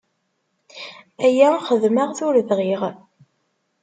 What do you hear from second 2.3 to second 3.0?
bɣiɣ.